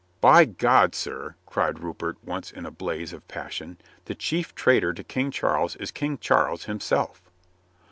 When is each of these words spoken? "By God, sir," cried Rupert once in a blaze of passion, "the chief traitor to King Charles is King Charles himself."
"By 0.19 0.45
God, 0.45 0.95
sir," 0.95 1.35
cried 1.45 1.77
Rupert 1.77 2.17
once 2.25 2.49
in 2.49 2.65
a 2.65 2.71
blaze 2.71 3.13
of 3.13 3.27
passion, 3.27 3.77
"the 4.05 4.15
chief 4.15 4.55
traitor 4.55 4.93
to 4.93 5.03
King 5.03 5.29
Charles 5.29 5.75
is 5.75 5.91
King 5.91 6.17
Charles 6.17 6.63
himself." 6.63 7.21